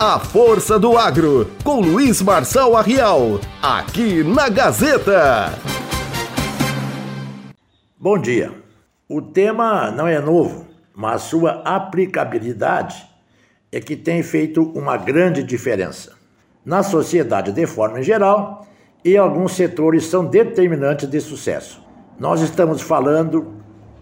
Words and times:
A 0.00 0.20
Força 0.20 0.78
do 0.78 0.96
Agro, 0.96 1.50
com 1.64 1.80
Luiz 1.80 2.22
Marçal 2.22 2.76
Arrial, 2.76 3.40
aqui 3.60 4.22
na 4.22 4.48
Gazeta. 4.48 5.52
Bom 7.98 8.16
dia. 8.16 8.52
O 9.08 9.20
tema 9.20 9.90
não 9.90 10.06
é 10.06 10.20
novo, 10.20 10.68
mas 10.94 11.22
sua 11.22 11.62
aplicabilidade 11.64 13.08
é 13.72 13.80
que 13.80 13.96
tem 13.96 14.22
feito 14.22 14.62
uma 14.72 14.96
grande 14.96 15.42
diferença. 15.42 16.12
Na 16.64 16.84
sociedade 16.84 17.50
de 17.50 17.66
forma 17.66 18.00
geral, 18.00 18.68
e 19.04 19.16
alguns 19.16 19.54
setores 19.56 20.04
são 20.04 20.24
determinantes 20.24 21.10
de 21.10 21.20
sucesso. 21.20 21.84
Nós 22.20 22.40
estamos 22.40 22.80
falando 22.80 23.52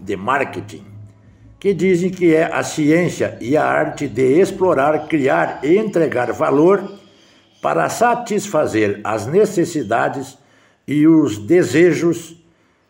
de 0.00 0.16
marketing, 0.16 0.84
que 1.60 1.74
dizem 1.74 2.08
que 2.08 2.34
é 2.34 2.44
a 2.50 2.62
ciência 2.62 3.36
e 3.38 3.54
a 3.54 3.64
arte 3.64 4.08
de 4.08 4.40
explorar, 4.40 5.06
criar 5.06 5.60
e 5.62 5.76
entregar 5.76 6.32
valor 6.32 6.98
para 7.60 7.86
satisfazer 7.90 9.00
as 9.04 9.26
necessidades 9.26 10.38
e 10.88 11.06
os 11.06 11.36
desejos 11.36 12.34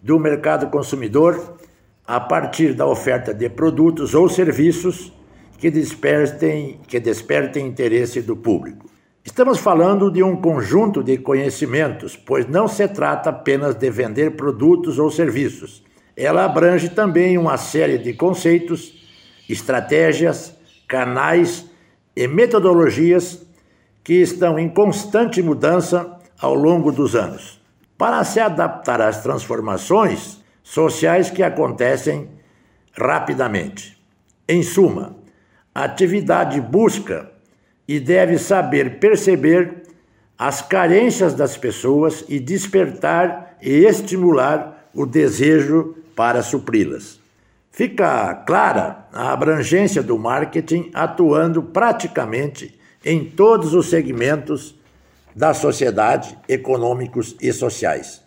do 0.00 0.16
mercado 0.16 0.68
consumidor 0.68 1.58
a 2.06 2.20
partir 2.20 2.72
da 2.72 2.86
oferta 2.86 3.34
de 3.34 3.48
produtos 3.48 4.14
ou 4.14 4.28
serviços 4.28 5.12
que 5.58 5.68
despertem, 5.68 6.78
que 6.86 7.00
despertem 7.00 7.66
interesse 7.66 8.22
do 8.22 8.36
público. 8.36 8.88
Estamos 9.24 9.58
falando 9.58 10.08
de 10.08 10.22
um 10.22 10.36
conjunto 10.36 11.02
de 11.02 11.18
conhecimentos, 11.18 12.16
pois 12.16 12.46
não 12.48 12.68
se 12.68 12.86
trata 12.86 13.30
apenas 13.30 13.74
de 13.74 13.90
vender 13.90 14.36
produtos 14.36 15.00
ou 15.00 15.10
serviços 15.10 15.82
ela 16.16 16.44
abrange 16.44 16.88
também 16.88 17.38
uma 17.38 17.56
série 17.56 17.98
de 17.98 18.12
conceitos, 18.12 19.06
estratégias, 19.48 20.54
canais 20.86 21.66
e 22.14 22.26
metodologias 22.28 23.46
que 24.04 24.14
estão 24.14 24.58
em 24.58 24.68
constante 24.68 25.42
mudança 25.42 26.18
ao 26.40 26.54
longo 26.54 26.90
dos 26.90 27.14
anos, 27.14 27.60
para 27.96 28.22
se 28.24 28.40
adaptar 28.40 29.00
às 29.00 29.22
transformações 29.22 30.40
sociais 30.62 31.30
que 31.30 31.42
acontecem 31.42 32.28
rapidamente. 32.92 33.96
Em 34.48 34.62
suma, 34.62 35.16
a 35.74 35.84
atividade 35.84 36.60
busca 36.60 37.30
e 37.86 37.98
deve 37.98 38.38
saber 38.38 38.98
perceber 38.98 39.82
as 40.38 40.60
carências 40.60 41.34
das 41.34 41.56
pessoas 41.56 42.24
e 42.28 42.38
despertar 42.40 43.56
e 43.62 43.84
estimular 43.84 44.71
o 44.94 45.06
desejo 45.06 45.96
para 46.14 46.42
supri-las. 46.42 47.20
Fica 47.70 48.34
clara 48.46 49.06
a 49.12 49.32
abrangência 49.32 50.02
do 50.02 50.18
marketing 50.18 50.90
atuando 50.92 51.62
praticamente 51.62 52.78
em 53.04 53.24
todos 53.24 53.74
os 53.74 53.88
segmentos 53.88 54.74
da 55.34 55.54
sociedade, 55.54 56.36
econômicos 56.46 57.34
e 57.40 57.52
sociais. 57.52 58.22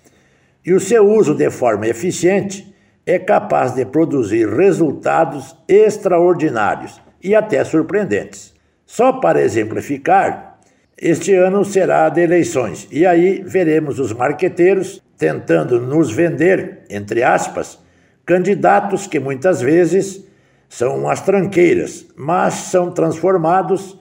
E 0.66 0.74
o 0.74 0.80
seu 0.80 1.08
uso 1.08 1.36
de 1.36 1.50
forma 1.52 1.88
eficiente 1.88 2.76
é 3.06 3.20
capaz 3.20 3.76
de 3.76 3.86
produzir 3.86 4.48
resultados 4.50 5.56
extraordinários 5.68 7.00
e 7.22 7.36
até 7.36 7.64
surpreendentes. 7.64 8.54
Só 8.86 9.14
para 9.14 9.42
exemplificar, 9.42 10.55
este 10.98 11.34
ano 11.36 11.66
será 11.66 12.08
de 12.08 12.22
eleições 12.22 12.88
e 12.90 13.06
aí 13.06 13.44
veremos 13.46 14.00
os 14.00 14.14
marqueteiros 14.14 15.04
tentando 15.18 15.80
nos 15.82 16.12
vender, 16.12 16.84
entre 16.90 17.22
aspas, 17.22 17.78
candidatos 18.26 19.06
que 19.06 19.20
muitas 19.20 19.62
vezes 19.62 20.26
são 20.70 20.98
umas 20.98 21.22
tranqueiras, 21.22 22.06
mas 22.16 22.54
são 22.54 22.92
transformados 22.92 24.00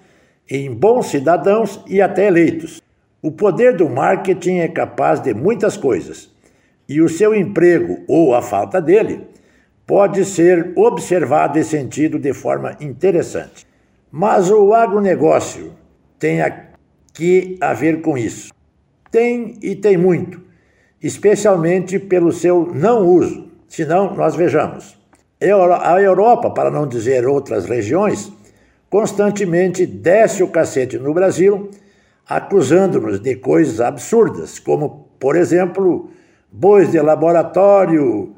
em 0.49 0.73
bons 0.73 1.07
cidadãos 1.07 1.83
e 1.87 2.01
até 2.01 2.27
eleitos. 2.27 2.81
O 3.21 3.33
poder 3.33 3.77
do 3.77 3.89
marketing 3.89 4.59
é 4.59 4.69
capaz 4.69 5.21
de 5.21 5.35
muitas 5.35 5.77
coisas, 5.77 6.31
e 6.89 7.01
o 7.01 7.09
seu 7.09 7.35
emprego 7.35 8.05
ou 8.07 8.35
a 8.35 8.43
falta 8.43 8.81
dele 8.81 9.27
pode 9.87 10.25
ser 10.25 10.73
observado 10.77 11.59
e 11.59 11.65
sentido 11.65 12.19
de 12.19 12.33
forma 12.33 12.77
interessante. 12.81 13.67
Mas 14.11 14.51
o 14.51 14.73
agronegócio 14.73 15.73
tem 16.19 16.41
que 17.15 17.57
a 17.61 17.73
ver 17.73 18.03
com 18.03 18.19
isso. 18.19 18.53
Tem 19.11 19.57
e 19.63 19.75
tem 19.75 19.97
muito 19.97 20.45
especialmente 21.05 21.99
pelo 21.99 22.33
seu 22.33 22.73
não 22.75 23.07
uso. 23.07 23.51
Senão, 23.69 24.15
nós 24.15 24.35
vejamos, 24.35 24.97
a 25.83 26.01
Europa, 26.01 26.49
para 26.49 26.71
não 26.71 26.89
dizer 26.89 27.27
outras 27.27 27.67
regiões, 27.67 28.33
constantemente 28.89 29.85
desce 29.85 30.43
o 30.43 30.49
cacete 30.49 30.99
no 30.99 31.13
Brasil, 31.13 31.69
acusando-nos 32.27 33.21
de 33.21 33.37
coisas 33.37 33.83
absurdas, 33.83 34.59
como, 34.59 35.11
por 35.21 35.37
exemplo, 35.37 36.09
bois 36.51 36.91
de 36.91 37.01
laboratório, 37.01 38.35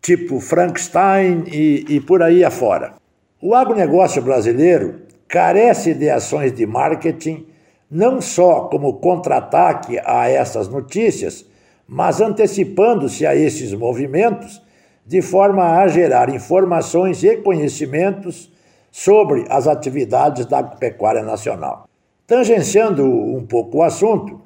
tipo 0.00 0.40
Frankenstein 0.40 1.44
e, 1.52 1.84
e 1.90 2.00
por 2.00 2.22
aí 2.22 2.42
afora. 2.42 2.94
O 3.42 3.54
agronegócio 3.54 4.22
brasileiro 4.22 5.02
carece 5.28 5.92
de 5.92 6.08
ações 6.08 6.54
de 6.54 6.64
marketing, 6.64 7.46
não 7.90 8.20
só 8.20 8.62
como 8.62 8.94
contra-ataque 8.94 9.98
a 10.04 10.28
essas 10.28 10.68
notícias, 10.68 11.46
mas 11.86 12.20
antecipando-se 12.20 13.26
a 13.26 13.34
esses 13.34 13.72
movimentos, 13.72 14.62
de 15.06 15.22
forma 15.22 15.78
a 15.78 15.88
gerar 15.88 16.28
informações 16.28 17.24
e 17.24 17.36
conhecimentos 17.38 18.52
sobre 18.90 19.46
as 19.48 19.66
atividades 19.66 20.44
da 20.44 20.62
pecuária 20.62 21.22
nacional. 21.22 21.88
Tangenciando 22.26 23.06
um 23.06 23.46
pouco 23.46 23.78
o 23.78 23.82
assunto 23.82 24.38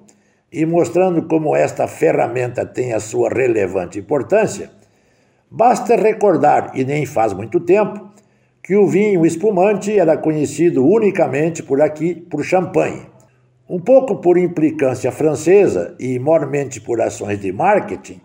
e 0.52 0.64
mostrando 0.64 1.22
como 1.22 1.56
esta 1.56 1.88
ferramenta 1.88 2.64
tem 2.64 2.92
a 2.92 3.00
sua 3.00 3.28
relevante 3.28 3.98
importância, 3.98 4.70
basta 5.50 5.96
recordar, 5.96 6.70
e 6.74 6.84
nem 6.84 7.04
faz 7.04 7.32
muito 7.32 7.58
tempo, 7.58 8.08
que 8.62 8.76
o 8.76 8.86
vinho 8.86 9.26
espumante 9.26 9.98
era 9.98 10.16
conhecido 10.16 10.86
unicamente 10.86 11.60
por 11.60 11.80
aqui 11.80 12.14
por 12.14 12.44
champanhe. 12.44 13.10
Um 13.72 13.78
pouco 13.78 14.16
por 14.16 14.36
implicância 14.36 15.10
francesa 15.10 15.96
e 15.98 16.18
mormente 16.18 16.78
por 16.78 17.00
ações 17.00 17.40
de 17.40 17.50
marketing, 17.50 18.20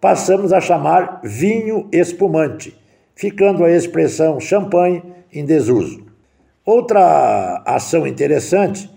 passamos 0.00 0.52
a 0.52 0.60
chamar 0.60 1.20
vinho 1.24 1.88
espumante, 1.90 2.78
ficando 3.12 3.64
a 3.64 3.72
expressão 3.72 4.38
champanhe 4.38 5.02
em 5.32 5.44
desuso. 5.44 6.06
Outra 6.64 7.60
ação 7.66 8.06
interessante 8.06 8.88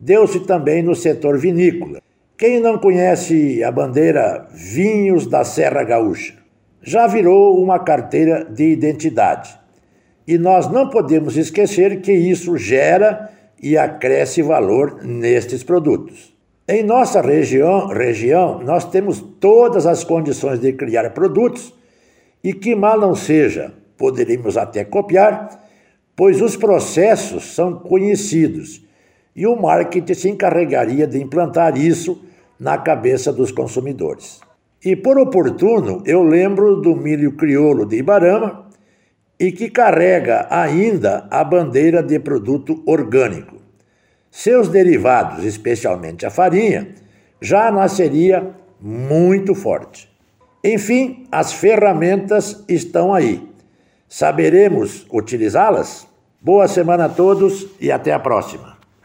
deu-se 0.00 0.40
também 0.40 0.82
no 0.82 0.92
setor 0.92 1.38
vinícola. 1.38 2.02
Quem 2.36 2.58
não 2.58 2.76
conhece 2.76 3.62
a 3.62 3.70
bandeira 3.70 4.48
Vinhos 4.52 5.24
da 5.24 5.44
Serra 5.44 5.84
Gaúcha? 5.84 6.34
Já 6.82 7.06
virou 7.06 7.62
uma 7.62 7.78
carteira 7.78 8.44
de 8.44 8.72
identidade. 8.72 9.56
E 10.26 10.36
nós 10.36 10.68
não 10.68 10.90
podemos 10.90 11.36
esquecer 11.36 12.00
que 12.00 12.12
isso 12.12 12.56
gera 12.56 13.30
e 13.64 13.78
acresce 13.78 14.42
valor 14.42 15.02
nestes 15.02 15.62
produtos. 15.62 16.34
Em 16.68 16.82
nossa 16.82 17.22
região, 17.22 17.86
região, 17.86 18.62
nós 18.62 18.84
temos 18.84 19.24
todas 19.40 19.86
as 19.86 20.04
condições 20.04 20.60
de 20.60 20.74
criar 20.74 21.08
produtos 21.14 21.72
e 22.42 22.52
que 22.52 22.74
mal 22.74 23.00
não 23.00 23.14
seja, 23.14 23.72
poderíamos 23.96 24.58
até 24.58 24.84
copiar, 24.84 25.66
pois 26.14 26.42
os 26.42 26.58
processos 26.58 27.54
são 27.54 27.76
conhecidos 27.76 28.84
e 29.34 29.46
o 29.46 29.56
marketing 29.56 30.12
se 30.12 30.28
encarregaria 30.28 31.06
de 31.06 31.18
implantar 31.18 31.78
isso 31.78 32.22
na 32.60 32.76
cabeça 32.76 33.32
dos 33.32 33.50
consumidores. 33.50 34.40
E 34.84 34.94
por 34.94 35.18
oportuno, 35.18 36.02
eu 36.04 36.22
lembro 36.22 36.82
do 36.82 36.94
milho 36.94 37.32
crioulo 37.32 37.86
de 37.86 37.96
Ibarama, 37.96 38.64
e 39.38 39.50
que 39.50 39.68
carrega 39.68 40.46
ainda 40.50 41.26
a 41.30 41.42
bandeira 41.42 42.02
de 42.02 42.18
produto 42.20 42.82
orgânico. 42.86 43.53
Seus 44.36 44.66
derivados, 44.66 45.44
especialmente 45.44 46.26
a 46.26 46.30
farinha, 46.30 46.88
já 47.40 47.70
nasceria 47.70 48.50
muito 48.80 49.54
forte. 49.54 50.10
Enfim, 50.62 51.24
as 51.30 51.52
ferramentas 51.52 52.64
estão 52.68 53.14
aí. 53.14 53.48
Saberemos 54.08 55.06
utilizá-las? 55.12 56.08
Boa 56.40 56.66
semana 56.66 57.04
a 57.04 57.08
todos 57.08 57.68
e 57.80 57.92
até 57.92 58.12
a 58.12 58.18
próxima. 58.18 58.73